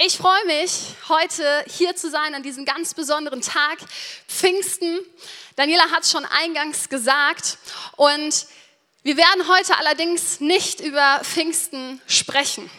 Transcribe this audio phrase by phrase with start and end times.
[0.00, 3.78] Ich freue mich, heute hier zu sein an diesem ganz besonderen Tag,
[4.28, 5.00] Pfingsten.
[5.56, 7.58] Daniela hat es schon eingangs gesagt.
[7.96, 8.46] Und
[9.02, 12.70] wir werden heute allerdings nicht über Pfingsten sprechen.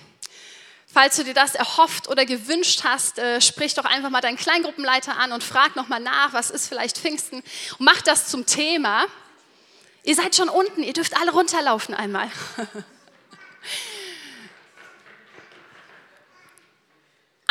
[0.87, 5.17] Falls du dir das erhofft oder gewünscht hast, äh, sprich doch einfach mal deinen Kleingruppenleiter
[5.17, 7.39] an und frag nochmal nach, was ist vielleicht Pfingsten
[7.79, 9.05] und mach das zum Thema.
[10.03, 12.31] Ihr seid schon unten, ihr dürft alle runterlaufen einmal.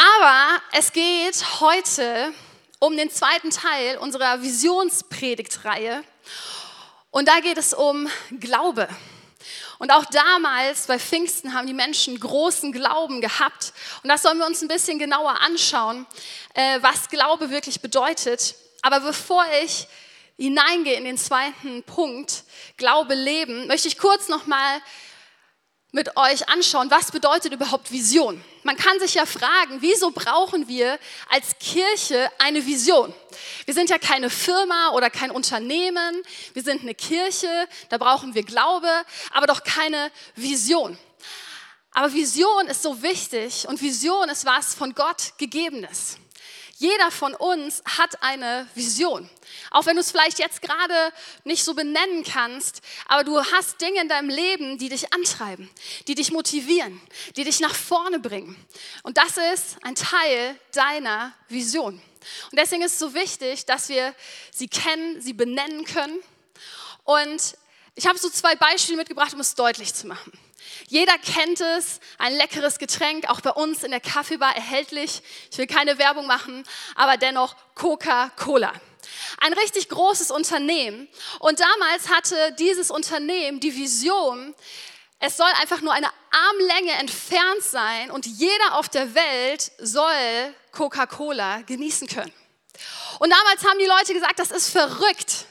[0.01, 2.33] Aber es geht heute
[2.79, 6.05] um den zweiten Teil unserer Visionspredigtreihe.
[7.11, 8.09] Und da geht es um
[8.39, 8.89] Glaube.
[9.81, 13.73] Und auch damals bei Pfingsten haben die Menschen großen Glauben gehabt.
[14.05, 16.07] Und das sollen wir uns ein bisschen genauer anschauen,
[16.55, 18.55] äh, was Glaube wirklich bedeutet.
[18.83, 19.89] Aber bevor ich
[20.37, 22.45] hineingehe in den zweiten Punkt,
[22.77, 24.81] Glaube leben, möchte ich kurz nochmal
[25.91, 28.45] mit euch anschauen, was bedeutet überhaupt Vision.
[28.69, 30.99] Man kann sich ja fragen, wieso brauchen wir
[31.31, 33.15] als Kirche eine Vision?
[33.65, 37.49] Wir sind ja keine Firma oder kein Unternehmen, wir sind eine Kirche,
[37.89, 38.91] da brauchen wir Glaube,
[39.33, 40.99] aber doch keine Vision.
[41.93, 46.19] Aber Vision ist so wichtig und Vision ist was von Gott gegebenes.
[46.79, 49.29] Jeder von uns hat eine Vision.
[49.73, 51.13] Auch wenn du es vielleicht jetzt gerade
[51.43, 55.69] nicht so benennen kannst, aber du hast Dinge in deinem Leben, die dich antreiben,
[56.07, 57.01] die dich motivieren,
[57.35, 58.55] die dich nach vorne bringen.
[59.03, 61.95] Und das ist ein Teil deiner Vision.
[62.53, 64.15] Und deswegen ist es so wichtig, dass wir
[64.53, 66.21] sie kennen, sie benennen können.
[67.03, 67.57] Und
[67.97, 70.31] ich habe so zwei Beispiele mitgebracht, um es deutlich zu machen.
[70.89, 75.23] Jeder kennt es, ein leckeres Getränk, auch bei uns in der Kaffeebar erhältlich.
[75.51, 76.65] Ich will keine Werbung machen,
[76.95, 78.73] aber dennoch Coca-Cola.
[79.41, 81.09] Ein richtig großes Unternehmen.
[81.39, 84.55] Und damals hatte dieses Unternehmen die Vision,
[85.21, 91.63] es soll einfach nur eine Armlänge entfernt sein und jeder auf der Welt soll Coca-Cola
[91.63, 92.33] genießen können.
[93.19, 95.47] Und damals haben die Leute gesagt, das ist verrückt.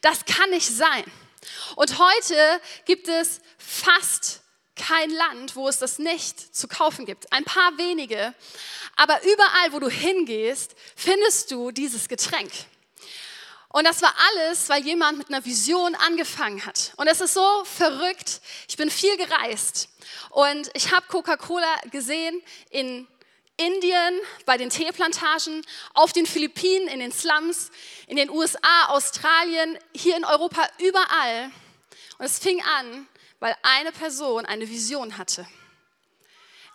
[0.00, 1.04] Das kann nicht sein.
[1.76, 4.41] Und heute gibt es fast
[4.86, 7.32] kein Land, wo es das nicht zu kaufen gibt.
[7.32, 8.34] Ein paar wenige.
[8.96, 12.50] Aber überall, wo du hingehst, findest du dieses Getränk.
[13.68, 16.92] Und das war alles, weil jemand mit einer Vision angefangen hat.
[16.96, 18.42] Und es ist so verrückt.
[18.68, 19.88] Ich bin viel gereist
[20.30, 23.08] und ich habe Coca-Cola gesehen in
[23.56, 27.70] Indien, bei den Teeplantagen, auf den Philippinen, in den Slums,
[28.08, 31.50] in den USA, Australien, hier in Europa, überall.
[32.18, 33.06] Und es fing an
[33.42, 35.44] weil eine Person eine Vision hatte.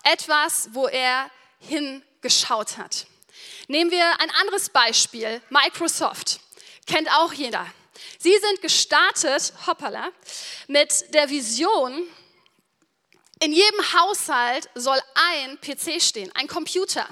[0.04, 3.08] Etwas, wo er hingeschaut hat.
[3.70, 6.42] Nehmen wir ein anderes Beispiel, Microsoft.
[6.86, 7.66] Kennt auch jeder.
[8.20, 10.10] Sie sind gestartet, hoppala,
[10.68, 12.06] mit der Vision,
[13.40, 17.08] in jedem Haushalt soll ein PC stehen, ein Computer.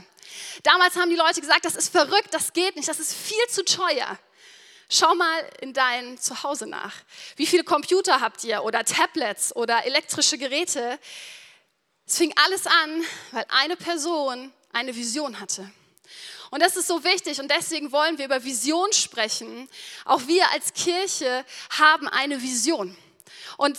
[0.64, 3.64] Damals haben die Leute gesagt, das ist verrückt, das geht nicht, das ist viel zu
[3.64, 4.20] teuer.
[4.90, 6.94] Schau mal in dein Zuhause nach.
[7.36, 11.00] Wie viele Computer habt ihr oder Tablets oder elektrische Geräte?
[12.06, 15.72] Es fing alles an, weil eine Person eine Vision hatte.
[16.52, 19.68] Und das ist so wichtig und deswegen wollen wir über Vision sprechen.
[20.06, 22.96] Auch wir als Kirche haben eine Vision.
[23.58, 23.78] Und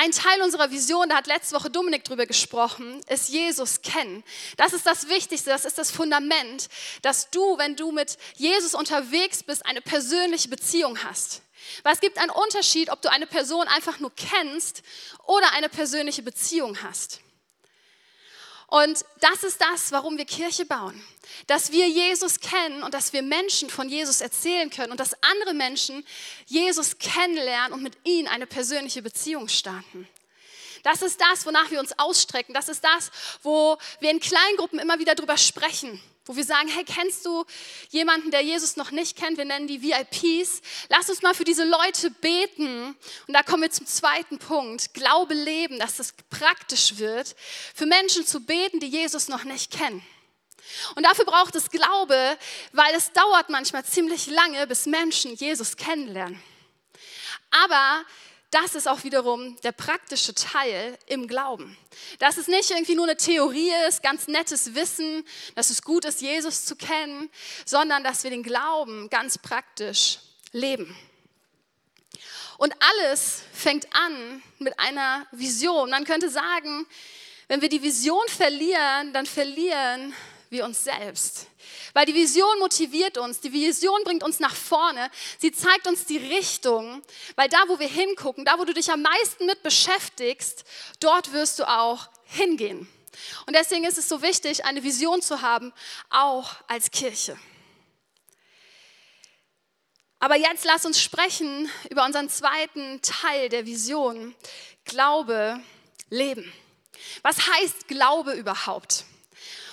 [0.00, 4.24] ein Teil unserer Vision, da hat letzte Woche Dominik drüber gesprochen, ist Jesus kennen.
[4.56, 6.70] Das ist das Wichtigste, das ist das Fundament,
[7.02, 11.42] dass du, wenn du mit Jesus unterwegs bist, eine persönliche Beziehung hast.
[11.82, 14.82] Weil es gibt einen Unterschied, ob du eine Person einfach nur kennst
[15.26, 17.20] oder eine persönliche Beziehung hast.
[18.70, 21.02] Und das ist das, warum wir Kirche bauen.
[21.48, 25.54] Dass wir Jesus kennen und dass wir Menschen von Jesus erzählen können und dass andere
[25.54, 26.06] Menschen
[26.46, 30.08] Jesus kennenlernen und mit ihnen eine persönliche Beziehung starten.
[30.84, 32.54] Das ist das, wonach wir uns ausstrecken.
[32.54, 33.10] Das ist das,
[33.42, 37.44] wo wir in Kleingruppen immer wieder drüber sprechen wo wir sagen, hey, kennst du
[37.88, 39.38] jemanden, der Jesus noch nicht kennt?
[39.38, 40.60] Wir nennen die VIPs.
[40.88, 42.96] Lass uns mal für diese Leute beten.
[43.26, 44.94] Und da kommen wir zum zweiten Punkt.
[44.94, 47.34] Glaube leben, dass es praktisch wird,
[47.74, 50.02] für Menschen zu beten, die Jesus noch nicht kennen.
[50.94, 52.38] Und dafür braucht es Glaube,
[52.72, 56.40] weil es dauert manchmal ziemlich lange, bis Menschen Jesus kennenlernen.
[57.50, 58.04] Aber
[58.50, 61.76] das ist auch wiederum der praktische Teil im Glauben.
[62.18, 65.24] Dass es nicht irgendwie nur eine Theorie ist, ganz nettes Wissen,
[65.54, 67.30] dass es gut ist, Jesus zu kennen,
[67.64, 70.18] sondern dass wir den Glauben ganz praktisch
[70.52, 70.96] leben.
[72.58, 75.90] Und alles fängt an mit einer Vision.
[75.90, 76.86] Man könnte sagen,
[77.48, 80.12] wenn wir die Vision verlieren, dann verlieren
[80.50, 81.46] wir uns selbst.
[81.94, 86.18] Weil die Vision motiviert uns, die Vision bringt uns nach vorne, sie zeigt uns die
[86.18, 87.02] Richtung,
[87.36, 90.64] weil da, wo wir hingucken, da, wo du dich am meisten mit beschäftigst,
[90.98, 92.88] dort wirst du auch hingehen.
[93.46, 95.72] Und deswegen ist es so wichtig, eine Vision zu haben,
[96.10, 97.38] auch als Kirche.
[100.18, 104.34] Aber jetzt lass uns sprechen über unseren zweiten Teil der Vision.
[104.84, 105.60] Glaube,
[106.10, 106.52] Leben.
[107.22, 109.04] Was heißt Glaube überhaupt?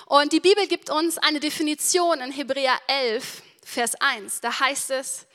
[0.07, 4.39] Und die Bibel gibt uns eine Definition in Hebräer 11, Vers 1.
[4.39, 5.25] Da heißt es,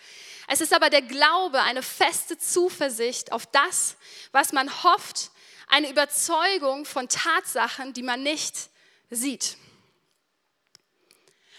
[0.48, 3.96] es ist aber der Glaube, eine feste Zuversicht auf das,
[4.32, 5.30] was man hofft,
[5.66, 8.70] eine Überzeugung von Tatsachen, die man nicht
[9.10, 9.58] sieht.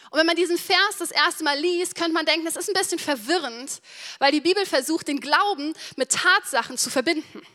[0.09, 2.73] Und wenn man diesen Vers das erste Mal liest, könnte man denken, es ist ein
[2.73, 3.79] bisschen verwirrend,
[4.17, 7.45] weil die Bibel versucht, den Glauben mit Tatsachen zu verbinden.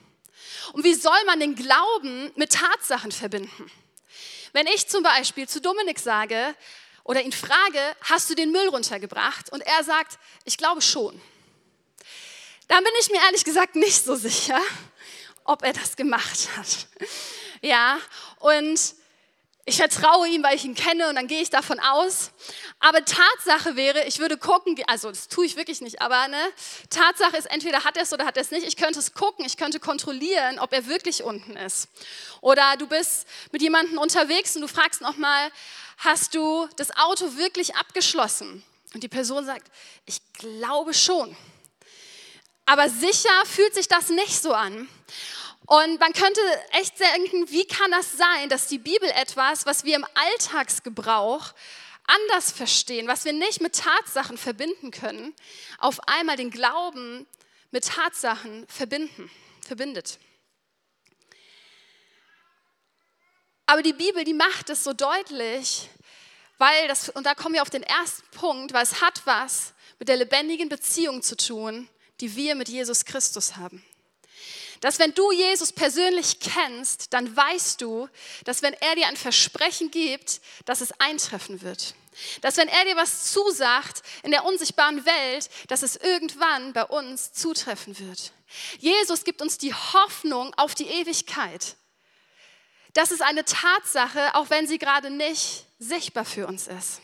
[0.72, 3.68] Und wie soll man den Glauben mit Tatsachen verbinden?
[4.52, 6.54] Wenn ich zum Beispiel zu Dominik sage
[7.04, 9.50] oder ihn frage, hast du den Müll runtergebracht?
[9.50, 11.20] Und er sagt, ich glaube schon.
[12.68, 14.60] Dann bin ich mir ehrlich gesagt nicht so sicher,
[15.44, 16.86] ob er das gemacht hat.
[17.62, 17.98] Ja,
[18.38, 18.78] und
[19.68, 22.30] ich vertraue ihm, weil ich ihn kenne und dann gehe ich davon aus.
[22.80, 26.40] Aber Tatsache wäre, ich würde gucken, also das tue ich wirklich nicht, aber ne,
[26.88, 28.66] Tatsache ist, entweder hat er es oder hat er es nicht.
[28.66, 31.88] Ich könnte es gucken, ich könnte kontrollieren, ob er wirklich unten ist.
[32.40, 35.50] Oder du bist mit jemandem unterwegs und du fragst nochmal,
[35.98, 38.64] hast du das Auto wirklich abgeschlossen?
[38.94, 39.70] Und die Person sagt,
[40.06, 41.36] ich glaube schon.
[42.64, 44.88] Aber sicher fühlt sich das nicht so an.
[45.68, 49.96] Und man könnte echt denken, wie kann das sein, dass die Bibel etwas, was wir
[49.96, 51.52] im Alltagsgebrauch
[52.06, 55.34] anders verstehen, was wir nicht mit Tatsachen verbinden können,
[55.76, 57.26] auf einmal den Glauben
[57.70, 59.30] mit Tatsachen verbinden,
[59.60, 60.18] verbindet.
[63.66, 65.90] Aber die Bibel, die macht es so deutlich,
[66.56, 70.08] weil das, und da kommen wir auf den ersten Punkt, weil es hat was mit
[70.08, 71.90] der lebendigen Beziehung zu tun,
[72.22, 73.84] die wir mit Jesus Christus haben.
[74.80, 78.08] Dass wenn du Jesus persönlich kennst, dann weißt du,
[78.44, 81.94] dass wenn er dir ein Versprechen gibt, dass es eintreffen wird.
[82.40, 87.32] Dass wenn er dir was zusagt in der unsichtbaren Welt, dass es irgendwann bei uns
[87.32, 88.32] zutreffen wird.
[88.78, 91.76] Jesus gibt uns die Hoffnung auf die Ewigkeit.
[92.94, 97.00] Das ist eine Tatsache, auch wenn sie gerade nicht sichtbar für uns ist.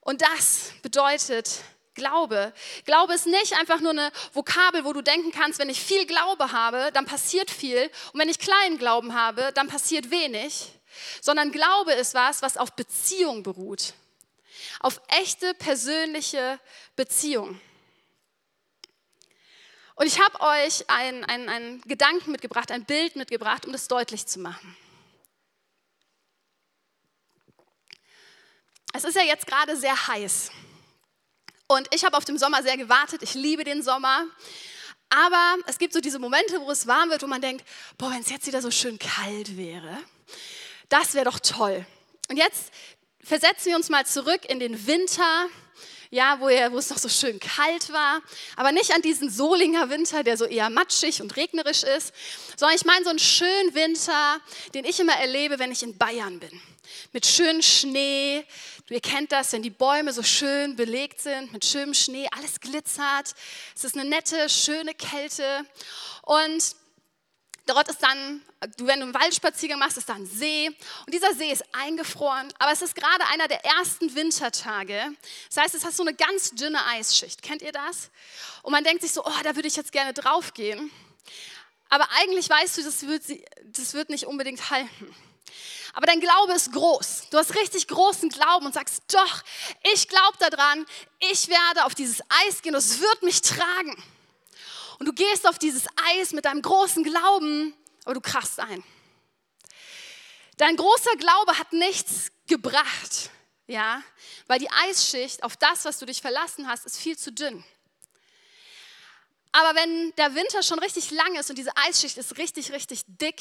[0.00, 1.60] Und das bedeutet,
[2.00, 2.54] Glaube.
[2.86, 6.50] Glaube ist nicht einfach nur eine Vokabel, wo du denken kannst, wenn ich viel Glaube
[6.50, 7.90] habe, dann passiert viel.
[8.12, 10.72] Und wenn ich kleinen Glauben habe, dann passiert wenig.
[11.20, 13.92] Sondern Glaube ist was, was auf Beziehung beruht.
[14.80, 16.58] Auf echte persönliche
[16.96, 17.60] Beziehung.
[19.94, 24.40] Und ich habe euch einen, einen, Gedanken mitgebracht, ein Bild mitgebracht, um das deutlich zu
[24.40, 24.74] machen.
[28.94, 30.50] Es ist ja jetzt gerade sehr heiß.
[31.70, 33.22] Und ich habe auf den Sommer sehr gewartet.
[33.22, 34.26] Ich liebe den Sommer.
[35.08, 37.64] Aber es gibt so diese Momente, wo es warm wird, wo man denkt,
[37.96, 39.96] boah, wenn es jetzt wieder so schön kalt wäre,
[40.88, 41.86] das wäre doch toll.
[42.28, 42.72] Und jetzt
[43.22, 45.46] versetzen wir uns mal zurück in den Winter,
[46.10, 48.20] ja, wo, er, wo es noch so schön kalt war,
[48.56, 52.12] aber nicht an diesen Solinger Winter, der so eher matschig und regnerisch ist,
[52.56, 54.40] sondern ich meine so einen schönen Winter,
[54.74, 56.60] den ich immer erlebe, wenn ich in Bayern bin.
[57.12, 58.44] Mit schönem Schnee,
[58.90, 63.36] Ihr kennt das, wenn die Bäume so schön belegt sind mit schönem Schnee, alles glitzert.
[63.76, 65.64] Es ist eine nette, schöne Kälte.
[66.22, 66.74] Und
[67.66, 70.66] dort ist dann, wenn du einen Waldspaziergang machst, ist da ein See.
[71.06, 75.12] Und dieser See ist eingefroren, aber es ist gerade einer der ersten Wintertage.
[75.48, 77.42] Das heißt, es hat so eine ganz dünne Eisschicht.
[77.42, 78.10] Kennt ihr das?
[78.64, 80.90] Und man denkt sich so, oh, da würde ich jetzt gerne draufgehen.
[81.90, 83.22] Aber eigentlich weißt du, das wird,
[83.66, 85.14] das wird nicht unbedingt halten.
[85.92, 87.30] Aber dein Glaube ist groß.
[87.30, 89.42] Du hast richtig großen Glauben und sagst, doch,
[89.92, 90.86] ich glaube daran,
[91.18, 94.02] ich werde auf dieses Eis gehen, es wird mich tragen.
[94.98, 98.84] Und du gehst auf dieses Eis mit deinem großen Glauben, aber du krachst ein.
[100.58, 103.30] Dein großer Glaube hat nichts gebracht,
[103.66, 104.02] ja,
[104.46, 107.64] weil die Eisschicht auf das, was du dich verlassen hast, ist viel zu dünn.
[109.52, 113.40] Aber wenn der Winter schon richtig lang ist und diese Eisschicht ist richtig, richtig dick,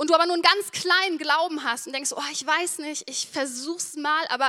[0.00, 3.06] und du aber nur einen ganz kleinen Glauben hast und denkst, oh, ich weiß nicht,
[3.06, 4.46] ich versuch's mal, aber,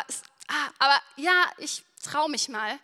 [0.48, 2.80] ah, aber ja, ich traue mich mal.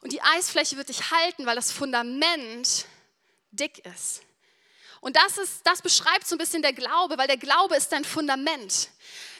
[0.00, 2.86] Und die Eisfläche wird dich halten, weil das Fundament
[3.50, 4.22] dick ist.
[5.04, 8.06] Und das, ist, das beschreibt so ein bisschen der Glaube, weil der Glaube ist dein
[8.06, 8.88] Fundament.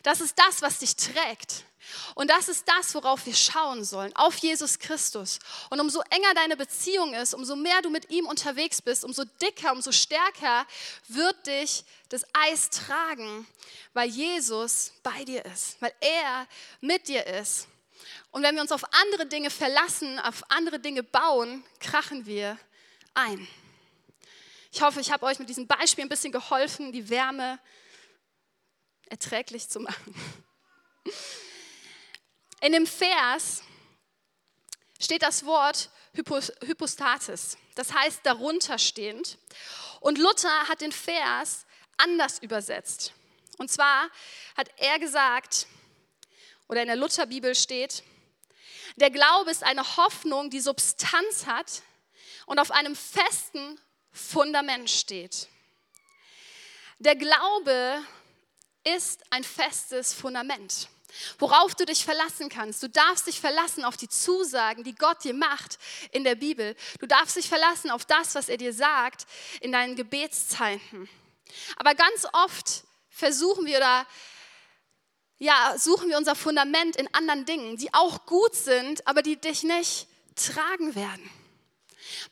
[0.02, 1.64] Das ist das, was dich trägt.
[2.14, 5.38] Und das ist das, worauf wir schauen sollen, auf Jesus Christus.
[5.70, 9.72] Und umso enger deine Beziehung ist, umso mehr du mit ihm unterwegs bist, umso dicker,
[9.72, 10.66] umso stärker
[11.08, 13.46] wird dich das Eis tragen,
[13.94, 16.46] weil Jesus bei dir ist, weil er
[16.82, 17.68] mit dir ist.
[18.32, 22.58] Und wenn wir uns auf andere Dinge verlassen, auf andere Dinge bauen, krachen wir
[23.14, 23.48] ein.
[24.74, 27.60] Ich hoffe, ich habe euch mit diesem Beispiel ein bisschen geholfen, die Wärme
[29.08, 30.42] erträglich zu machen.
[32.60, 33.62] In dem Vers
[34.98, 39.38] steht das Wort Hypostatis, das heißt darunterstehend.
[40.00, 41.66] Und Luther hat den Vers
[41.96, 43.12] anders übersetzt.
[43.58, 44.10] Und zwar
[44.56, 45.68] hat er gesagt,
[46.66, 48.02] oder in der Lutherbibel steht,
[48.96, 51.82] der Glaube ist eine Hoffnung, die Substanz hat
[52.46, 53.78] und auf einem festen
[54.14, 55.48] Fundament steht.
[56.98, 58.00] Der Glaube
[58.84, 60.88] ist ein festes Fundament,
[61.38, 62.82] worauf du dich verlassen kannst.
[62.82, 65.78] Du darfst dich verlassen auf die Zusagen, die Gott dir macht
[66.12, 66.76] in der Bibel.
[67.00, 69.26] Du darfst dich verlassen auf das, was er dir sagt
[69.60, 71.08] in deinen Gebetszeiten.
[71.76, 74.06] Aber ganz oft versuchen wir oder
[75.38, 79.64] ja, suchen wir unser Fundament in anderen Dingen, die auch gut sind, aber die dich
[79.64, 80.06] nicht
[80.36, 81.30] tragen werden.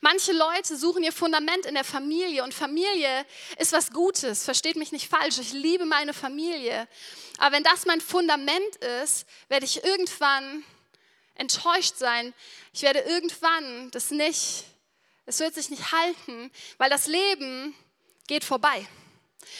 [0.01, 3.25] Manche Leute suchen ihr Fundament in der Familie und Familie
[3.57, 6.87] ist was Gutes, versteht mich nicht falsch, ich liebe meine Familie.
[7.37, 10.63] Aber wenn das mein Fundament ist, werde ich irgendwann
[11.35, 12.33] enttäuscht sein.
[12.73, 14.65] Ich werde irgendwann das nicht,
[15.25, 17.75] es wird sich nicht halten, weil das Leben
[18.27, 18.87] geht vorbei.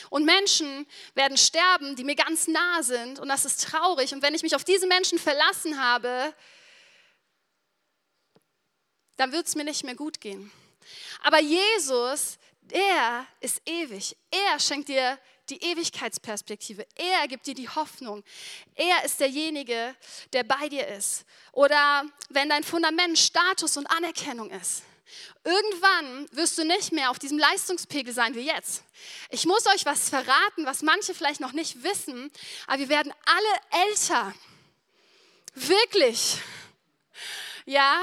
[0.10, 3.20] Und Menschen werden sterben, die mir ganz nah sind.
[3.20, 4.13] Und das ist traurig.
[4.13, 6.34] Und wenn ich mich auf diese Menschen verlassen habe,
[9.17, 10.51] dann wird es mir nicht mehr gut gehen.
[11.22, 12.38] Aber Jesus,
[12.70, 14.15] er ist ewig.
[14.32, 16.88] Er schenkt dir die Ewigkeitsperspektive.
[16.96, 18.24] Er gibt dir die Hoffnung.
[18.75, 19.96] Er ist derjenige,
[20.32, 21.25] der bei dir ist.
[21.51, 24.84] Oder wenn dein Fundament Status und Anerkennung ist.
[25.43, 28.84] Irgendwann wirst du nicht mehr auf diesem Leistungspegel sein wie jetzt.
[29.29, 32.32] Ich muss euch was verraten, was manche vielleicht noch nicht wissen,
[32.65, 34.34] aber wir werden alle älter.
[35.53, 36.38] Wirklich.
[37.65, 38.01] Ja,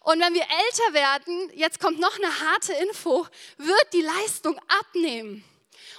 [0.00, 3.26] und wenn wir älter werden, jetzt kommt noch eine harte Info,
[3.58, 5.44] wird die Leistung abnehmen.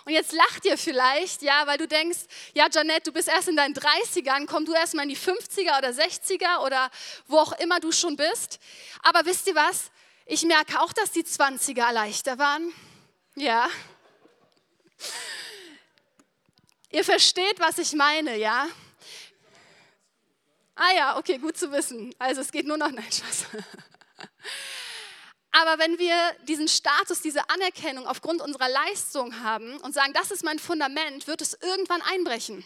[0.05, 2.19] Und jetzt lacht ihr vielleicht, ja, weil du denkst,
[2.53, 5.77] ja, Janette, du bist erst in deinen 30ern, komm du erst mal in die 50er
[5.77, 6.89] oder 60er oder
[7.27, 8.59] wo auch immer du schon bist.
[9.01, 9.91] Aber wisst ihr was?
[10.25, 12.73] Ich merke auch, dass die 20er leichter waren.
[13.35, 13.69] Ja.
[16.91, 18.67] Ihr versteht, was ich meine, ja?
[20.75, 22.13] Ah ja, okay, gut zu wissen.
[22.19, 23.45] Also es geht nur noch, nein, Spaß.
[25.51, 26.15] Aber wenn wir
[26.47, 31.41] diesen Status, diese Anerkennung aufgrund unserer Leistung haben und sagen, das ist mein Fundament, wird
[31.41, 32.65] es irgendwann einbrechen.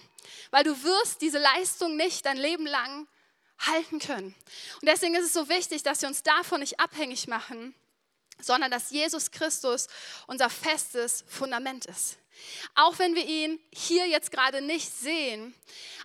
[0.51, 3.07] Weil du wirst diese Leistung nicht dein Leben lang
[3.59, 4.33] halten können.
[4.81, 7.75] Und deswegen ist es so wichtig, dass wir uns davon nicht abhängig machen,
[8.39, 9.87] sondern dass Jesus Christus
[10.27, 12.17] unser festes Fundament ist.
[12.75, 15.55] Auch wenn wir ihn hier jetzt gerade nicht sehen,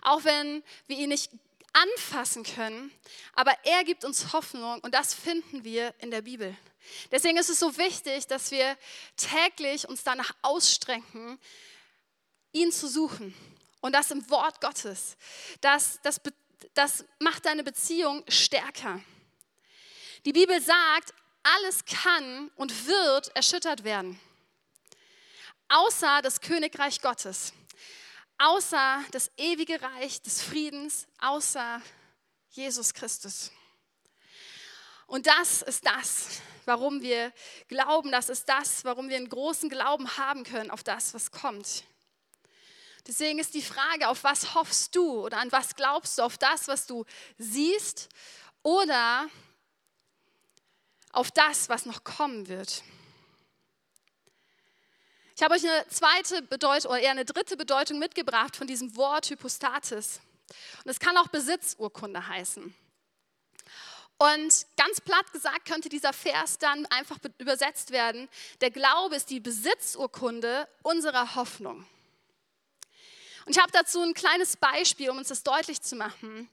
[0.01, 1.31] auch wenn wir ihn nicht
[1.73, 2.91] anfassen können,
[3.33, 6.55] aber er gibt uns Hoffnung und das finden wir in der Bibel.
[7.11, 8.77] Deswegen ist es so wichtig, dass wir
[9.17, 11.39] täglich uns danach ausstrecken,
[12.51, 13.33] ihn zu suchen
[13.81, 15.17] und das im Wort Gottes.
[15.61, 16.19] Das, das
[16.73, 19.01] das macht deine Beziehung stärker.
[20.25, 21.13] Die Bibel sagt,
[21.43, 24.19] alles kann und wird erschüttert werden.
[25.67, 27.53] Außer das Königreich Gottes,
[28.37, 31.81] außer das ewige Reich des Friedens, außer
[32.49, 33.51] Jesus Christus.
[35.07, 37.31] Und das ist das, warum wir
[37.67, 41.83] glauben, das ist das, warum wir einen großen Glauben haben können auf das, was kommt.
[43.05, 46.23] Deswegen ist die Frage, auf was hoffst du oder an was glaubst du?
[46.23, 47.05] Auf das, was du
[47.37, 48.07] siehst
[48.61, 49.27] oder
[51.11, 52.81] auf das, was noch kommen wird?
[55.43, 59.29] Ich habe euch eine zweite Bedeutung oder eher eine dritte Bedeutung mitgebracht von diesem Wort
[59.29, 60.21] Hypostatis.
[60.85, 62.73] Und es kann auch Besitzurkunde heißen.
[64.17, 68.29] Und ganz platt gesagt könnte dieser Vers dann einfach übersetzt werden,
[68.61, 71.85] der Glaube ist die Besitzurkunde unserer Hoffnung.
[73.45, 76.49] Und ich habe dazu ein kleines Beispiel, um uns das deutlich zu machen,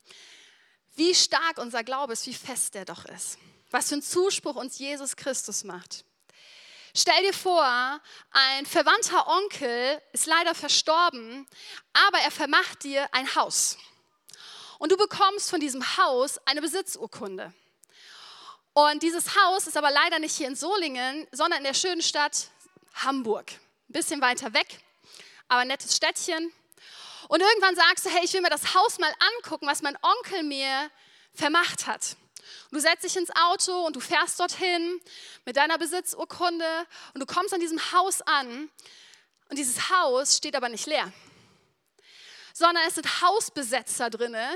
[0.97, 3.39] wie stark unser Glaube ist, wie fest der doch ist.
[3.71, 6.05] Was für einen Zuspruch uns Jesus Christus macht.
[6.95, 11.47] Stell dir vor, ein verwandter Onkel ist leider verstorben,
[11.93, 13.79] aber er vermacht dir ein Haus.
[14.79, 17.53] Und du bekommst von diesem Haus eine Besitzurkunde.
[18.73, 22.49] Und dieses Haus ist aber leider nicht hier in Solingen, sondern in der schönen Stadt
[22.95, 23.53] Hamburg.
[23.53, 24.81] Ein bisschen weiter weg,
[25.49, 26.53] aber ein nettes Städtchen.
[27.29, 30.43] Und irgendwann sagst du, hey, ich will mir das Haus mal angucken, was mein Onkel
[30.43, 30.91] mir
[31.35, 32.17] vermacht hat.
[32.71, 35.01] Und du setzt dich ins Auto und du fährst dorthin
[35.45, 38.71] mit deiner Besitzurkunde und du kommst an diesem Haus an
[39.49, 41.13] und dieses Haus steht aber nicht leer,
[42.53, 44.49] sondern es sind Hausbesetzer drinne,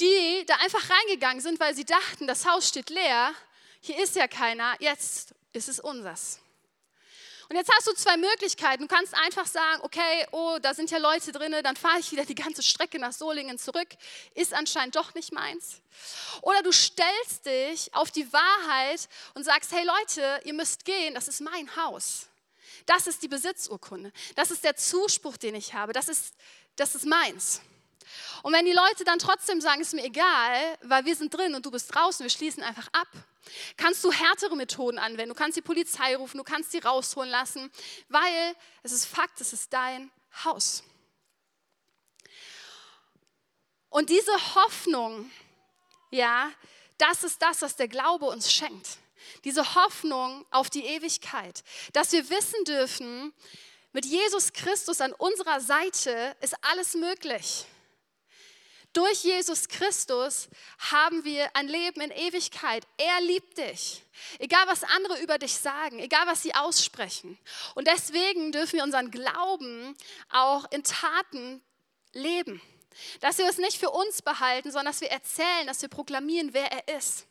[0.00, 3.34] die da einfach reingegangen sind, weil sie dachten, das Haus steht leer,
[3.80, 6.40] hier ist ja keiner, jetzt ist es unseres.
[7.48, 8.82] Und jetzt hast du zwei Möglichkeiten.
[8.82, 12.24] Du kannst einfach sagen, okay, oh, da sind ja Leute drin, dann fahre ich wieder
[12.24, 13.88] die ganze Strecke nach Solingen zurück.
[14.34, 15.80] Ist anscheinend doch nicht meins.
[16.42, 21.28] Oder du stellst dich auf die Wahrheit und sagst, hey Leute, ihr müsst gehen, das
[21.28, 22.26] ist mein Haus.
[22.84, 24.12] Das ist die Besitzurkunde.
[24.34, 25.92] Das ist der Zuspruch, den ich habe.
[25.92, 26.34] Das ist,
[26.76, 27.60] das ist meins.
[28.42, 31.64] Und wenn die Leute dann trotzdem sagen, ist mir egal, weil wir sind drin und
[31.64, 33.08] du bist draußen, wir schließen einfach ab,
[33.76, 35.30] kannst du härtere Methoden anwenden.
[35.30, 37.70] Du kannst die Polizei rufen, du kannst sie rausholen lassen,
[38.08, 40.10] weil es ist Fakt, es ist dein
[40.44, 40.82] Haus.
[43.88, 45.30] Und diese Hoffnung,
[46.10, 46.50] ja,
[46.98, 48.98] das ist das, was der Glaube uns schenkt.
[49.44, 53.32] Diese Hoffnung auf die Ewigkeit, dass wir wissen dürfen,
[53.92, 57.64] mit Jesus Christus an unserer Seite ist alles möglich.
[58.96, 60.48] Durch Jesus Christus
[60.78, 62.82] haben wir ein Leben in Ewigkeit.
[62.96, 64.02] Er liebt dich.
[64.38, 67.36] Egal, was andere über dich sagen, egal, was sie aussprechen.
[67.74, 69.94] Und deswegen dürfen wir unseren Glauben
[70.30, 71.60] auch in Taten
[72.14, 72.62] leben.
[73.20, 76.72] Dass wir es nicht für uns behalten, sondern dass wir erzählen, dass wir proklamieren, wer
[76.72, 77.26] er ist.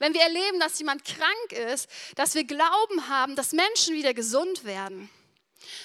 [0.00, 4.64] Wenn wir erleben, dass jemand krank ist, dass wir Glauben haben, dass Menschen wieder gesund
[4.64, 5.08] werden.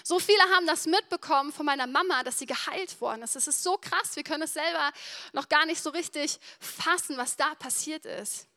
[0.04, 3.36] So viele haben das mitbekommen von meiner Mama, dass sie geheilt worden ist.
[3.36, 4.92] Es ist so krass, wir können es selber
[5.34, 8.48] noch gar nicht so richtig fassen, was da passiert ist.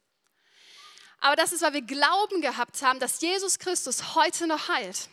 [1.21, 5.09] Aber das ist, weil wir Glauben gehabt haben, dass Jesus Christus heute noch heilt.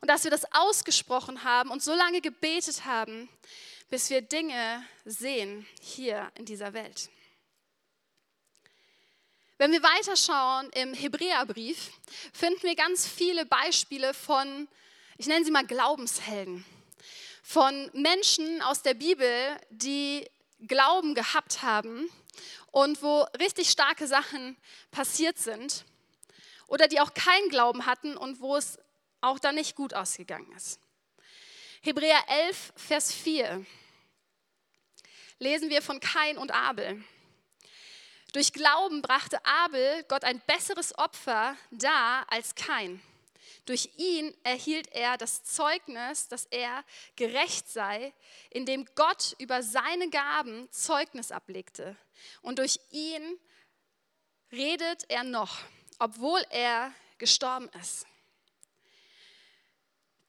[0.00, 3.28] Und dass wir das ausgesprochen haben und so lange gebetet haben,
[3.88, 7.08] bis wir Dinge sehen hier in dieser Welt.
[9.62, 11.92] Wenn wir weiterschauen im Hebräerbrief,
[12.32, 14.66] finden wir ganz viele Beispiele von,
[15.18, 16.64] ich nenne sie mal Glaubenshelden,
[17.44, 20.28] von Menschen aus der Bibel, die
[20.66, 22.10] Glauben gehabt haben
[22.72, 24.56] und wo richtig starke Sachen
[24.90, 25.84] passiert sind
[26.66, 28.80] oder die auch keinen Glauben hatten und wo es
[29.20, 30.80] auch dann nicht gut ausgegangen ist.
[31.82, 33.64] Hebräer 11, Vers 4
[35.38, 37.04] lesen wir von Kain und Abel.
[38.32, 43.02] Durch Glauben brachte Abel Gott ein besseres Opfer dar als kein.
[43.66, 46.82] Durch ihn erhielt er das Zeugnis, dass er
[47.14, 48.12] gerecht sei,
[48.50, 51.96] indem Gott über seine Gaben Zeugnis ablegte.
[52.40, 53.38] Und durch ihn
[54.50, 55.60] redet er noch,
[55.98, 58.06] obwohl er gestorben ist.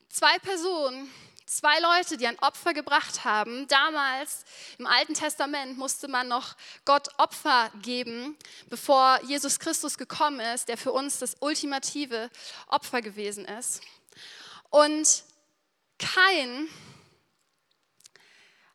[0.10, 1.12] Zwei Personen,
[1.54, 3.68] Zwei Leute, die ein Opfer gebracht haben.
[3.68, 4.44] Damals
[4.80, 8.36] im Alten Testament musste man noch Gott Opfer geben,
[8.72, 12.32] bevor Jesus Christus gekommen ist, der für uns das ultimative
[12.66, 13.82] Opfer gewesen ist.
[14.72, 15.26] Und
[16.00, 16.68] Kain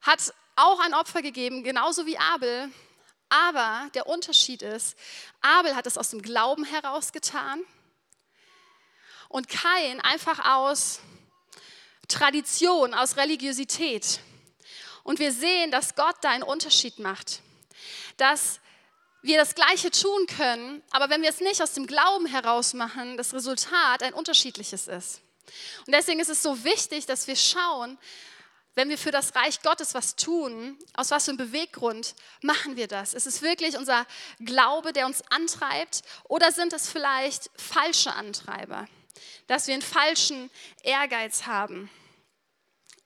[0.03, 2.71] hat auch ein Opfer gegeben, genauso wie Abel.
[3.29, 4.97] Aber der Unterschied ist,
[5.41, 7.61] Abel hat es aus dem Glauben heraus getan
[9.29, 11.01] und Kain einfach aus
[12.09, 14.21] Tradition, aus Religiosität.
[15.05, 17.41] Und wir sehen, dass Gott da einen Unterschied macht.
[18.17, 18.61] Dass
[19.23, 23.17] wir das Gleiche tun können, aber wenn wir es nicht aus dem Glauben heraus machen,
[23.17, 25.21] das Resultat ein unterschiedliches ist.
[25.87, 27.99] Und deswegen ist es so wichtig, dass wir schauen,
[28.75, 32.87] wenn wir für das Reich Gottes was tun, aus was für einem Beweggrund machen wir
[32.87, 33.13] das?
[33.13, 34.07] Ist es wirklich unser
[34.39, 38.87] Glaube, der uns antreibt oder sind es vielleicht falsche Antreiber?
[39.49, 40.49] Dass wir einen falschen
[40.85, 41.91] Ehrgeiz haben?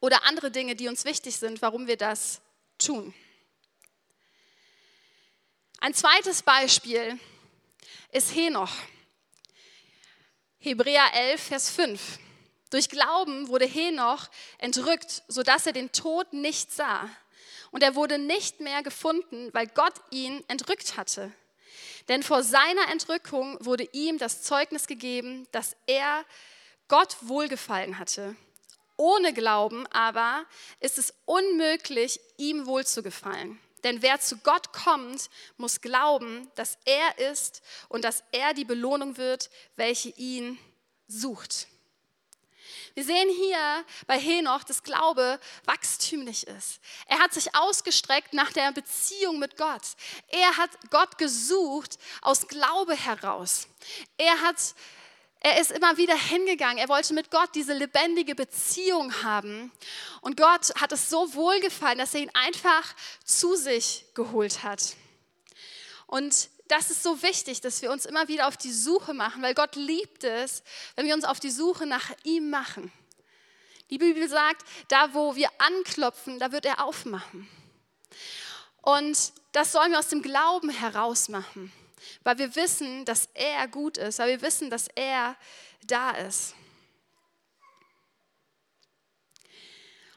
[0.03, 2.43] Oder andere Dinge, die uns wichtig sind, warum wir das
[2.77, 3.15] tun.
[5.79, 7.19] Ein zweites Beispiel
[8.11, 8.73] ist Henoch.
[10.59, 12.19] Hebräer 11, Vers 5.
[12.71, 17.09] Durch Glauben wurde Henoch entrückt, sodass er den Tod nicht sah.
[17.71, 21.33] Und er wurde nicht mehr gefunden, weil Gott ihn entrückt hatte.
[22.09, 26.25] Denn vor seiner Entrückung wurde ihm das Zeugnis gegeben, dass er
[26.88, 28.35] Gott wohlgefallen hatte.
[29.03, 30.47] Ohne Glauben aber
[30.79, 33.59] ist es unmöglich, ihm wohlzugefallen.
[33.83, 39.17] Denn wer zu Gott kommt, muss glauben, dass er ist und dass er die Belohnung
[39.17, 40.57] wird, welche ihn
[41.09, 41.67] sucht.
[42.95, 46.79] Wir sehen hier bei Henoch, dass Glaube wachstümlich ist.
[47.07, 49.83] Er hat sich ausgestreckt nach der Beziehung mit Gott.
[50.29, 53.67] Er hat Gott gesucht aus Glaube heraus.
[54.17, 54.77] Er hat
[55.44, 56.78] er ist immer wieder hingegangen.
[56.78, 59.72] Er wollte mit Gott diese lebendige Beziehung haben.
[60.20, 64.94] Und Gott hat es so wohlgefallen, dass er ihn einfach zu sich geholt hat.
[66.07, 69.55] Und das ist so wichtig, dass wir uns immer wieder auf die Suche machen, weil
[69.55, 70.62] Gott liebt es,
[70.94, 72.92] wenn wir uns auf die Suche nach ihm machen.
[73.90, 77.48] Die Bibel sagt, da wo wir anklopfen, da wird er aufmachen.
[78.81, 81.72] Und das sollen wir aus dem Glauben heraus machen.
[82.23, 85.37] Weil wir wissen, dass er gut ist, weil wir wissen, dass er
[85.85, 86.55] da ist.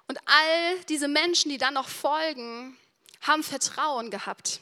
[0.07, 2.77] Und all diese Menschen, die dann noch folgen,
[3.21, 4.59] haben Vertrauen gehabt.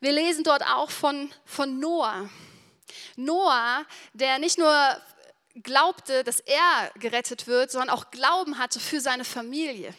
[0.00, 2.28] Wir lesen dort auch von, von Noah.
[3.16, 5.00] Noah, der nicht nur
[5.54, 9.94] glaubte, dass er gerettet wird, sondern auch Glauben hatte für seine Familie.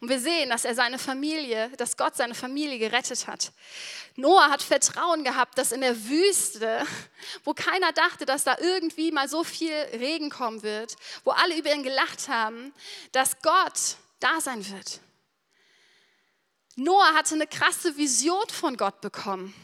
[0.00, 3.52] Und wir sehen, dass er seine Familie, dass Gott seine Familie gerettet hat.
[4.16, 6.86] Noah hat Vertrauen gehabt, dass in der Wüste,
[7.44, 11.72] wo keiner dachte, dass da irgendwie mal so viel Regen kommen wird, wo alle über
[11.72, 12.72] ihn gelacht haben,
[13.12, 15.00] dass Gott da sein wird.
[16.76, 19.54] Noah hatte eine krasse Vision von Gott bekommen.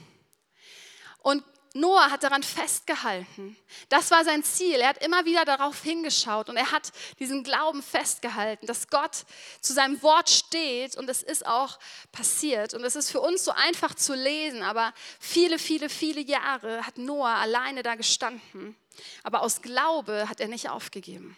[1.75, 3.57] Noah hat daran festgehalten.
[3.89, 4.75] Das war sein Ziel.
[4.75, 9.25] Er hat immer wieder darauf hingeschaut und er hat diesen Glauben festgehalten, dass Gott
[9.61, 11.79] zu seinem Wort steht und es ist auch
[12.13, 12.75] passiert.
[12.75, 16.99] Und es ist für uns so einfach zu lesen, aber viele, viele, viele Jahre hat
[16.99, 18.77] Noah alleine da gestanden.
[19.23, 21.37] Aber aus Glaube hat er nicht aufgegeben.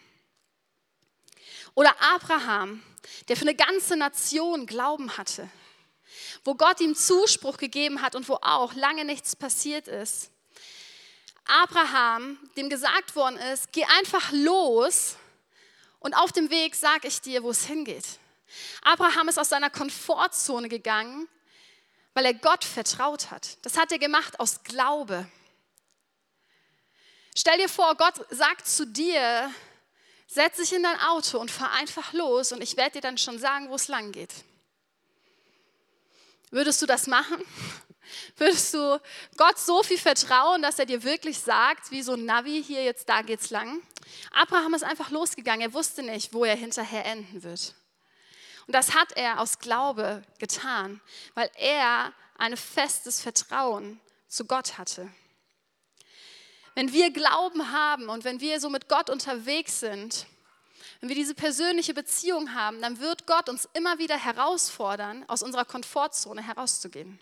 [1.75, 2.83] Oder Abraham,
[3.29, 5.49] der für eine ganze Nation Glauben hatte
[6.45, 10.31] wo Gott ihm Zuspruch gegeben hat und wo auch lange nichts passiert ist.
[11.45, 15.17] Abraham, dem gesagt worden ist, geh einfach los
[16.01, 18.05] und auf dem Weg sage ich dir, wo es hingeht.
[18.83, 21.29] Abraham ist aus seiner Komfortzone gegangen,
[22.15, 23.59] weil er Gott vertraut hat.
[23.63, 25.27] Das hat er gemacht aus Glaube.
[27.37, 29.51] Stell dir vor, Gott sagt zu dir,
[30.27, 33.39] setz dich in dein Auto und fahr einfach los und ich werde dir dann schon
[33.39, 34.33] sagen, wo es lang geht.
[36.55, 37.45] Würdest du das machen?
[38.37, 39.01] Würdest du
[39.37, 43.09] Gott so viel vertrauen, dass er dir wirklich sagt, wie so ein Navi, hier jetzt
[43.09, 43.83] da geht's lang?
[44.31, 45.63] Abraham ist einfach losgegangen.
[45.63, 47.75] Er wusste nicht, wo er hinterher enden wird.
[48.69, 51.01] Und das hat er aus Glaube getan,
[51.35, 55.11] weil er ein festes Vertrauen zu Gott hatte.
[56.77, 60.27] Wenn wir Glauben haben und wenn wir so mit Gott unterwegs sind,
[61.01, 65.65] wenn wir diese persönliche Beziehung haben, dann wird Gott uns immer wieder herausfordern, aus unserer
[65.65, 67.21] Komfortzone herauszugehen.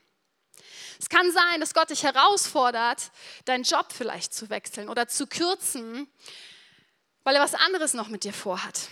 [0.98, 3.10] Es kann sein, dass Gott dich herausfordert,
[3.44, 6.06] deinen Job vielleicht zu wechseln oder zu kürzen,
[7.24, 8.88] weil er was anderes noch mit dir vorhat.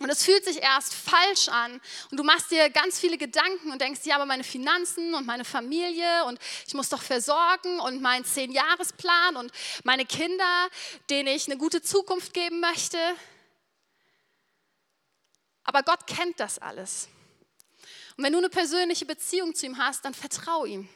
[0.00, 1.78] Und es fühlt sich erst falsch an
[2.10, 5.44] und du machst dir ganz viele Gedanken und denkst, ja, aber meine Finanzen und meine
[5.44, 9.52] Familie und ich muss doch versorgen und mein Zehn-Jahres-Plan und
[9.84, 10.68] meine Kinder,
[11.10, 12.96] denen ich eine gute Zukunft geben möchte.
[15.64, 17.08] Aber Gott kennt das alles.
[18.16, 20.88] Und wenn du eine persönliche Beziehung zu ihm hast, dann vertrau ihm.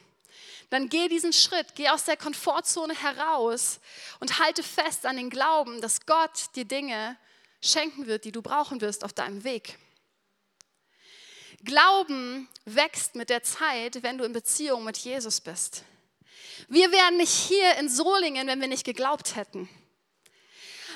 [0.69, 3.79] Dann geh diesen Schritt, geh aus der Komfortzone heraus
[4.19, 7.17] und halte fest an den Glauben, dass Gott dir Dinge
[7.61, 9.77] schenken wird, die du brauchen wirst auf deinem Weg.
[11.63, 15.83] Glauben wächst mit der Zeit, wenn du in Beziehung mit Jesus bist.
[16.67, 19.69] Wir wären nicht hier in Solingen, wenn wir nicht geglaubt hätten.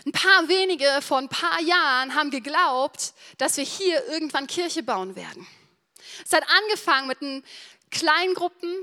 [0.10, 5.15] Ein paar wenige vor ein paar Jahren haben geglaubt, dass wir hier irgendwann Kirche bauen
[5.15, 5.45] werden.
[6.26, 7.45] Es hat angefangen mit den
[7.91, 8.76] kleinen Gruppen,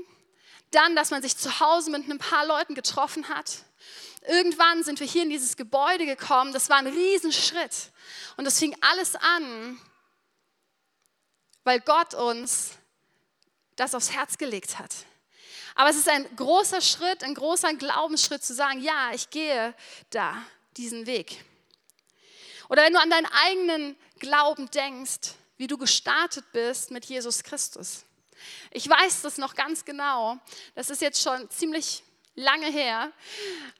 [0.71, 3.65] dann, dass man sich zu Hause mit ein paar Leuten getroffen hat.
[4.25, 6.53] Irgendwann sind wir hier in dieses Gebäude gekommen.
[6.53, 7.91] Das war ein Riesenschritt.
[8.37, 9.77] Und das fing alles an,
[11.65, 12.71] weil Gott uns
[13.75, 14.95] das aufs Herz gelegt hat.
[15.75, 19.75] Aber es ist ein großer Schritt, ein großer Glaubensschritt zu sagen, ja, ich gehe
[20.09, 20.41] da
[20.77, 21.43] diesen Weg.
[22.69, 28.03] Oder wenn du an deinen eigenen Glauben denkst, wie du gestartet bist mit Jesus Christus.
[28.71, 30.37] Ich weiß das noch ganz genau.
[30.75, 32.03] Das ist jetzt schon ziemlich
[32.35, 33.11] lange her.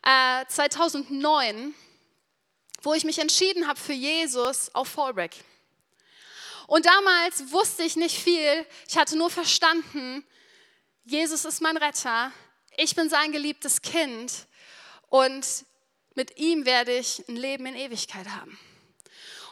[0.03, 1.75] Äh, 2009,
[2.81, 5.35] wo ich mich entschieden habe für Jesus auf Fallback.
[6.65, 8.65] Und damals wusste ich nicht viel.
[8.87, 10.25] Ich hatte nur verstanden,
[11.05, 12.31] Jesus ist mein Retter.
[12.75, 14.33] Ich bin sein geliebtes Kind.
[15.09, 15.45] Und
[16.17, 18.57] mit ihm werde ich ein Leben in Ewigkeit haben.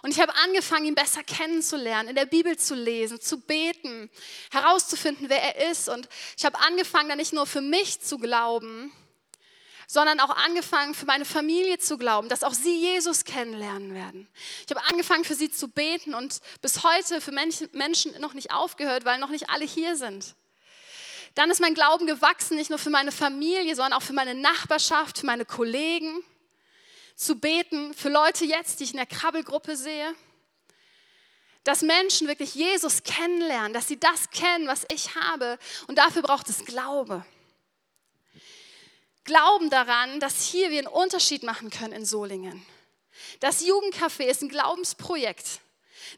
[0.01, 4.09] Und ich habe angefangen, ihn besser kennenzulernen, in der Bibel zu lesen, zu beten,
[4.51, 5.89] herauszufinden, wer er ist.
[5.89, 8.91] Und ich habe angefangen, dann nicht nur für mich zu glauben,
[9.87, 14.27] sondern auch angefangen, für meine Familie zu glauben, dass auch sie Jesus kennenlernen werden.
[14.65, 19.05] Ich habe angefangen, für sie zu beten und bis heute für Menschen noch nicht aufgehört,
[19.05, 20.35] weil noch nicht alle hier sind.
[21.35, 25.19] Dann ist mein Glauben gewachsen, nicht nur für meine Familie, sondern auch für meine Nachbarschaft,
[25.19, 26.23] für meine Kollegen
[27.15, 30.13] zu beten für Leute jetzt, die ich in der Krabbelgruppe sehe.
[31.63, 35.57] Dass Menschen wirklich Jesus kennenlernen, dass sie das kennen, was ich habe.
[35.87, 37.25] Und dafür braucht es Glaube.
[39.23, 42.63] Glauben daran, dass hier wir einen Unterschied machen können in Solingen.
[43.39, 45.61] Das Jugendcafé ist ein Glaubensprojekt.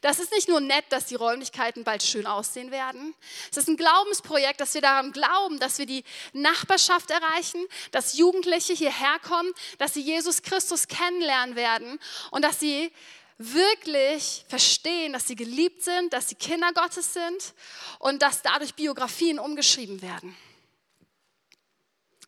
[0.00, 3.14] Das ist nicht nur nett, dass die Räumlichkeiten bald schön aussehen werden.
[3.50, 8.72] Es ist ein Glaubensprojekt, dass wir daran glauben, dass wir die Nachbarschaft erreichen, dass Jugendliche
[8.72, 11.98] hierher kommen, dass sie Jesus Christus kennenlernen werden
[12.30, 12.92] und dass sie
[13.38, 17.54] wirklich verstehen, dass sie geliebt sind, dass sie Kinder Gottes sind
[18.00, 20.36] und dass dadurch Biografien umgeschrieben werden.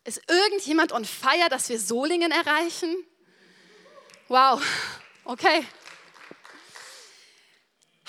[0.04, 2.96] Ist irgendjemand on fire, dass wir Solingen erreichen?
[4.28, 4.62] Wow,
[5.24, 5.66] okay.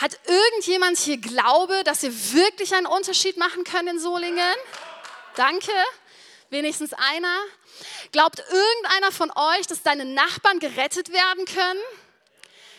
[0.02, 4.56] Hat irgendjemand hier Glaube, dass wir wirklich einen Unterschied machen können in Solingen?
[5.36, 5.72] Danke.
[6.50, 7.38] Wenigstens einer.
[8.12, 11.80] Glaubt irgendeiner von euch, dass deine Nachbarn gerettet werden können?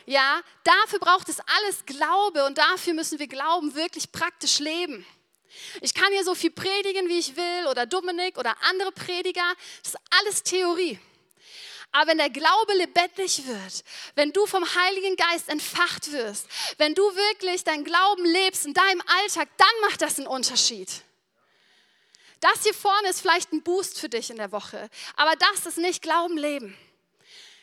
[0.05, 5.07] Ja, dafür braucht es alles Glaube und dafür müssen wir Glauben wirklich praktisch leben.
[5.81, 9.55] Ich kann hier so viel predigen, wie ich will, oder Dominik oder andere Prediger.
[9.85, 10.99] Das ist alles Theorie.
[11.93, 16.47] Aber wenn der Glaube lebendig wird, wenn du vom Heiligen Geist entfacht wirst,
[16.79, 20.89] wenn du wirklich dein Glauben lebst in deinem Alltag, dann macht das einen Unterschied.
[22.41, 25.79] Das hier vorne ist vielleicht ein Boost für dich in der Woche, aber das ist
[25.79, 26.77] nicht Glauben leben.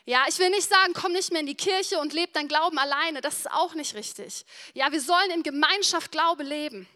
[0.06, 2.80] Ja, ich will nicht sagen, komm nicht mehr in die Kirche und lebe dein Glauben
[2.80, 3.22] alleine.
[3.22, 4.46] Das ist auch nicht richtig.
[4.74, 6.88] Ja, wir sollen in Gemeinschaft Glaube leben.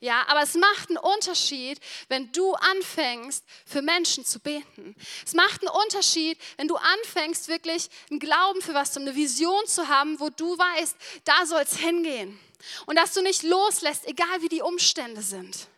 [0.00, 4.96] Ja, aber es macht einen Unterschied, wenn du anfängst, für Menschen zu beten.
[5.24, 9.66] Es macht einen Unterschied, wenn du anfängst, wirklich einen Glauben für was, um eine Vision
[9.66, 12.38] zu haben, wo du weißt, da soll es hingehen.
[12.86, 15.68] Und dass du nicht loslässt, egal wie die Umstände sind.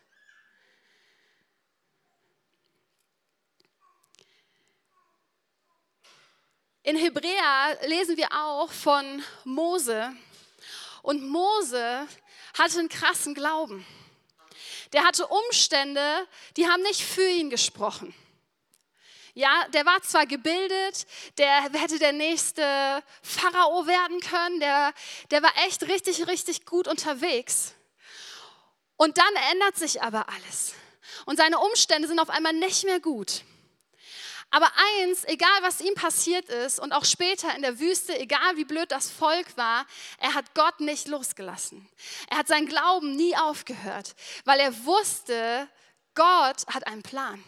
[6.85, 10.15] In Hebräer lesen wir auch von Mose.
[11.01, 12.07] Und Mose
[12.57, 13.85] hatte einen krassen Glauben.
[14.93, 18.13] Der hatte Umstände, die haben nicht für ihn gesprochen.
[19.33, 21.05] Ja, der war zwar gebildet,
[21.37, 24.93] der hätte der nächste Pharao werden können, der,
[25.29, 27.73] der war echt richtig, richtig gut unterwegs.
[28.95, 30.73] Und dann ändert sich aber alles.
[31.25, 33.43] Und seine Umstände sind auf einmal nicht mehr gut.
[34.55, 38.63] Aber eins, egal was ihm passiert ist und auch später in der Wüste, egal wie
[38.63, 39.85] blöd das Volk war,
[40.17, 41.85] er hat Gott nicht losgelassen.
[42.29, 44.15] Er hat seinen Glauben nie aufgehört,
[44.45, 45.67] weil er wusste,
[46.13, 47.43] Gott hat einen Plan.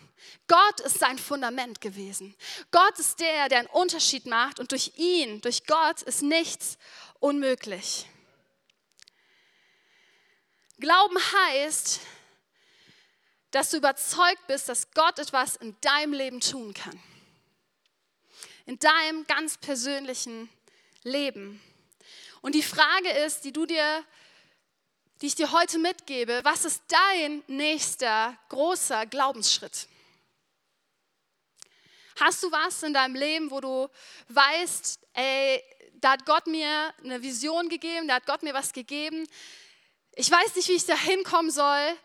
[0.50, 2.36] Gott ist sein Fundament gewesen.
[2.72, 6.78] Gott ist der, der einen Unterschied macht und durch ihn, durch Gott ist nichts
[7.22, 8.06] unmöglich.
[10.78, 12.02] Glauben heißt,
[13.52, 17.00] dass du überzeugt bist, dass Gott etwas in deinem Leben tun kann.
[18.66, 20.50] In deinem ganz persönlichen
[21.04, 21.62] Leben.
[22.42, 24.04] Und die Frage ist, die du dir
[25.22, 29.88] die ich dir heute mitgebe, was ist dein nächster großer Glaubensschritt?
[32.20, 33.90] Hast du was in deinem Leben, wo du
[34.30, 35.64] weißt, ey,
[35.96, 39.28] da hat Gott mir eine Vision gegeben, da hat Gott mir was gegeben.
[40.14, 41.98] Ich weiß nicht, wie ich da hinkommen soll.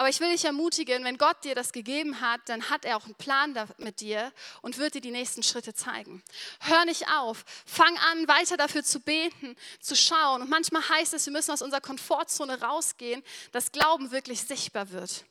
[0.00, 3.04] Aber ich will dich ermutigen, wenn Gott dir das gegeben hat, dann hat er auch
[3.04, 4.32] einen Plan mit dir
[4.62, 6.22] und wird dir die nächsten Schritte zeigen.
[6.60, 7.44] Hör nicht auf.
[7.66, 10.40] Fang an, weiter dafür zu beten, zu schauen.
[10.40, 15.26] Und manchmal heißt es, wir müssen aus unserer Komfortzone rausgehen, dass Glauben wirklich sichtbar wird.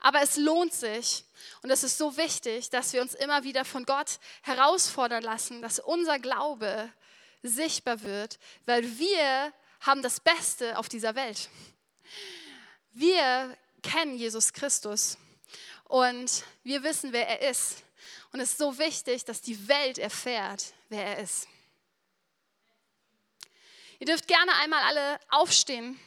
[0.00, 1.26] Aber es lohnt sich
[1.60, 5.80] und es ist so wichtig, dass wir uns immer wieder von Gott herausfordern lassen, dass
[5.80, 6.90] unser Glaube
[7.42, 11.50] sichtbar wird, weil wir haben das Beste auf dieser Welt.
[12.92, 15.16] Wir kennen Jesus Christus
[15.84, 17.84] und wir wissen, wer er ist.
[18.32, 21.46] Und es ist so wichtig, dass die Welt erfährt, wer er ist.
[24.00, 26.00] Ihr dürft gerne einmal alle aufstehen.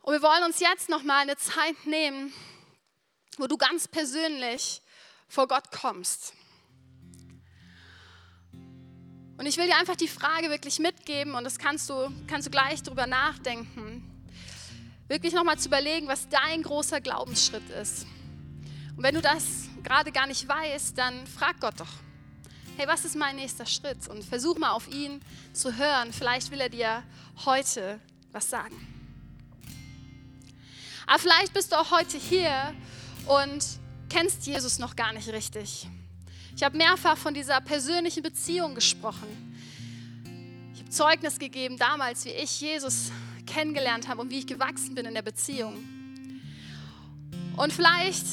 [0.00, 2.32] Und wir wollen uns jetzt noch mal eine Zeit nehmen,
[3.36, 4.80] wo du ganz persönlich
[5.28, 6.32] vor Gott kommst.
[9.38, 12.50] Und ich will dir einfach die Frage wirklich mitgeben und das kannst du, kannst du
[12.50, 14.02] gleich drüber nachdenken.
[15.06, 18.04] Wirklich nochmal zu überlegen, was dein großer Glaubensschritt ist.
[18.96, 19.44] Und wenn du das
[19.84, 21.86] gerade gar nicht weißt, dann frag Gott doch.
[22.76, 24.08] Hey, was ist mein nächster Schritt?
[24.08, 25.20] Und versuch mal auf ihn
[25.52, 26.12] zu hören.
[26.12, 27.04] Vielleicht will er dir
[27.44, 28.00] heute
[28.32, 28.76] was sagen.
[31.06, 32.74] Aber vielleicht bist du auch heute hier
[33.26, 33.64] und
[34.10, 35.86] kennst Jesus noch gar nicht richtig.
[36.58, 39.28] Ich habe mehrfach von dieser persönlichen Beziehung gesprochen.
[40.74, 43.12] Ich habe Zeugnis gegeben damals, wie ich Jesus
[43.46, 45.84] kennengelernt habe und wie ich gewachsen bin in der Beziehung.
[47.56, 48.24] Und vielleicht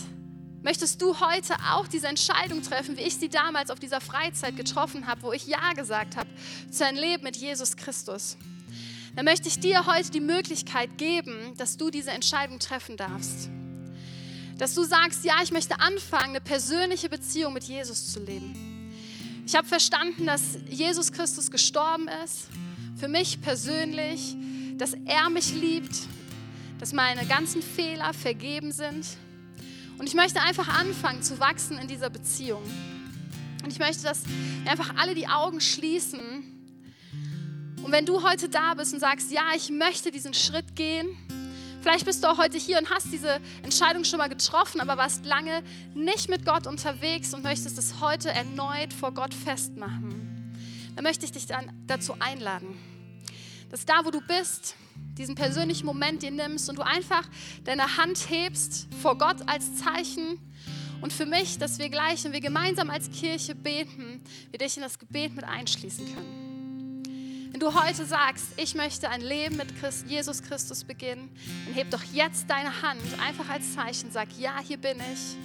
[0.63, 5.05] möchtest du heute auch diese Entscheidung treffen, wie ich sie damals auf dieser Freizeit getroffen
[5.05, 6.29] habe, wo ich Ja gesagt habe
[6.71, 8.37] zu einem Leben mit Jesus Christus.
[9.15, 13.51] Dann möchte ich dir heute die Möglichkeit geben, dass du diese Entscheidung treffen darfst.
[14.57, 18.93] Dass du sagst, ja, ich möchte anfangen, eine persönliche Beziehung mit Jesus zu leben.
[19.45, 22.47] Ich habe verstanden, dass Jesus Christus gestorben ist,
[22.95, 24.35] für mich persönlich,
[24.77, 25.95] dass er mich liebt,
[26.79, 29.05] dass meine ganzen Fehler vergeben sind.
[29.97, 32.63] Und ich möchte einfach anfangen zu wachsen in dieser Beziehung.
[33.63, 36.19] Und ich möchte, dass wir einfach alle die Augen schließen.
[37.83, 41.07] Und wenn du heute da bist und sagst, ja, ich möchte diesen Schritt gehen,
[41.85, 45.23] vielleicht bist du auch heute hier und hast diese Entscheidung schon mal getroffen, aber warst
[45.23, 45.61] lange
[45.93, 50.57] nicht mit Gott unterwegs und möchtest es heute erneut vor Gott festmachen,
[50.95, 52.75] dann möchte ich dich dann dazu einladen,
[53.69, 54.75] dass da, wo du bist,
[55.15, 57.29] diesen persönlichen Moment dir nimmst und du einfach
[57.65, 60.39] deine Hand hebst vor Gott als Zeichen
[61.01, 64.81] und für mich, dass wir gleich, wenn wir gemeinsam als Kirche beten, wir dich in
[64.81, 66.44] das Gebet mit einschließen können.
[67.55, 71.89] Wenn du heute sagst, ich möchte ein Leben mit Christ, Jesus Christus beginnen, dann heb
[71.89, 75.37] doch jetzt deine Hand einfach als Zeichen, sag, ja, hier bin ich.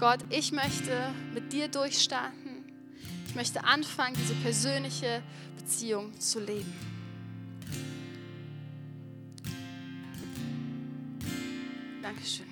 [0.00, 2.64] Gott, ich möchte mit dir durchstarten.
[3.28, 5.22] Ich möchte anfangen, diese persönliche
[5.56, 6.74] Beziehung zu leben.
[12.02, 12.46] Dankeschön.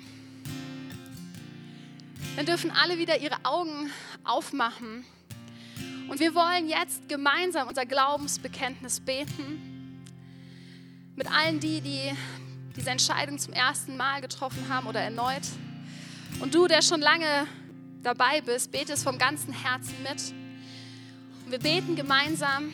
[2.37, 3.91] Dann dürfen alle wieder ihre Augen
[4.23, 5.05] aufmachen.
[6.09, 10.05] Und wir wollen jetzt gemeinsam unser Glaubensbekenntnis beten.
[11.17, 12.11] Mit allen die, die
[12.77, 15.43] diese Entscheidung zum ersten Mal getroffen haben oder erneut.
[16.41, 17.47] Und du, der schon lange
[18.03, 20.33] dabei bist, bete es vom ganzen Herzen mit.
[21.45, 22.73] Und wir beten gemeinsam,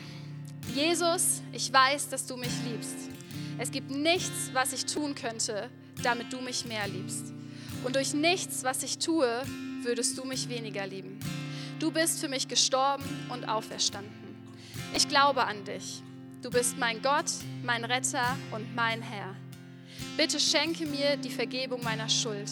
[0.73, 3.09] Jesus, ich weiß, dass du mich liebst.
[3.57, 5.69] Es gibt nichts, was ich tun könnte,
[6.03, 7.33] damit du mich mehr liebst.
[7.83, 9.27] Und durch nichts, was ich tue,
[9.81, 11.16] würdest du mich weniger lieben.
[11.79, 14.11] Du bist für mich gestorben und auferstanden.
[14.95, 16.01] Ich glaube an dich.
[16.41, 17.25] Du bist mein Gott,
[17.63, 19.35] mein Retter und mein Herr.
[20.15, 22.49] Bitte schenke mir die Vergebung meiner Schuld.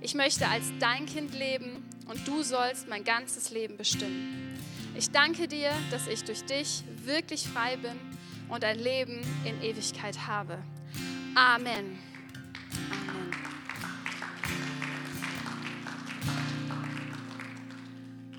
[0.00, 4.58] Ich möchte als dein Kind leben und du sollst mein ganzes Leben bestimmen.
[4.96, 7.98] Ich danke dir, dass ich durch dich wirklich frei bin
[8.48, 10.58] und ein Leben in Ewigkeit habe.
[11.36, 12.07] Amen.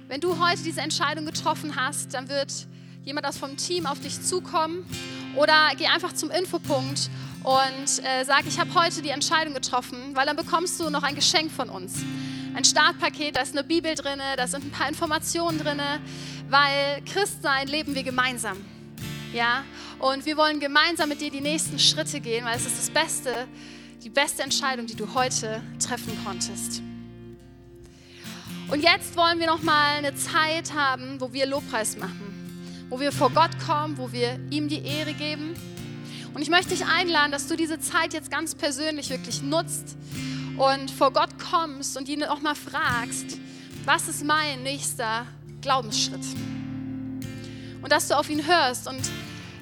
[0.10, 2.52] Wenn du heute diese Entscheidung getroffen hast, dann wird
[3.06, 4.84] jemand aus vom Team auf dich zukommen
[5.36, 7.12] oder geh einfach zum Infopunkt
[7.44, 11.14] und äh, sag, ich habe heute die Entscheidung getroffen, weil dann bekommst du noch ein
[11.14, 12.02] Geschenk von uns.
[12.56, 15.80] Ein Startpaket, da ist eine Bibel drin, da sind ein paar Informationen drin,
[16.50, 18.58] weil Christsein leben wir gemeinsam.
[19.32, 19.64] Ja,
[20.00, 23.48] und wir wollen gemeinsam mit dir die nächsten Schritte gehen, weil es ist das Beste,
[24.04, 26.82] die beste Entscheidung, die du heute treffen konntest.
[28.72, 33.12] Und jetzt wollen wir noch mal eine Zeit haben, wo wir Lobpreis machen, wo wir
[33.12, 35.56] vor Gott kommen, wo wir ihm die Ehre geben.
[36.36, 39.98] Und ich möchte dich einladen, dass du diese Zeit jetzt ganz persönlich wirklich nutzt
[40.58, 43.40] und vor Gott kommst und ihn auch mal fragst,
[43.86, 45.26] was ist mein nächster
[45.62, 46.26] Glaubensschritt?
[47.82, 49.02] Und dass du auf ihn hörst und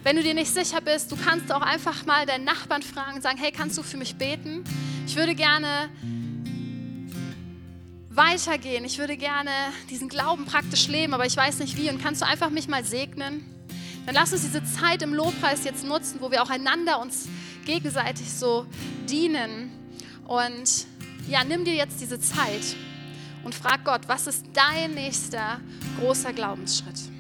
[0.04, 3.22] wenn du dir nicht sicher bist, du kannst auch einfach mal deinen Nachbarn fragen und
[3.22, 4.65] sagen, hey, kannst du für mich beten?
[5.06, 5.89] Ich würde gerne
[8.17, 8.84] weitergehen.
[8.84, 9.51] Ich würde gerne
[9.89, 11.89] diesen Glauben praktisch leben, aber ich weiß nicht wie.
[11.89, 13.45] Und kannst du einfach mich mal segnen?
[14.06, 17.30] Dann lass uns diese Zeit im Lobpreis jetzt nutzen, wo wir auch einander uns
[17.65, 18.65] gegenseitig so
[19.10, 19.71] dienen.
[20.25, 20.88] Und
[21.30, 22.75] ja, nimm dir jetzt diese Zeit
[23.43, 25.60] und frag Gott, was ist dein nächster
[25.99, 27.16] großer Glaubensschritt?